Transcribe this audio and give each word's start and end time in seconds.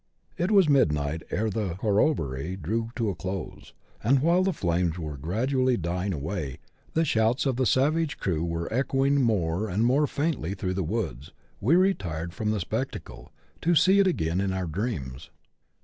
It 0.35 0.49
was 0.49 0.67
midnight 0.67 1.21
ere 1.29 1.51
the 1.51 1.75
corrobory 1.75 2.55
drew 2.59 2.89
to 2.95 3.11
a 3.11 3.15
close; 3.15 3.73
and 4.03 4.17
while 4.19 4.41
the 4.41 4.51
flames 4.51 4.97
were 4.97 5.15
gradually 5.15 5.77
dying 5.77 6.11
away, 6.11 6.47
and 6.53 6.57
the 6.93 7.05
shouts 7.05 7.45
of 7.45 7.55
the 7.55 7.67
savage 7.67 8.17
crew 8.17 8.43
were 8.43 8.67
echoing 8.73 9.21
more 9.21 9.69
and 9.69 9.85
more 9.85 10.07
faintly 10.07 10.55
through 10.55 10.73
the 10.73 10.81
woods, 10.81 11.33
we 11.59 11.75
retired 11.75 12.33
from 12.33 12.49
the 12.49 12.59
spec 12.61 12.89
tacle, 12.89 13.29
to 13.61 13.75
see 13.75 13.99
it 13.99 14.07
again 14.07 14.41
in 14.41 14.51
our 14.53 14.65
dreams. 14.65 15.29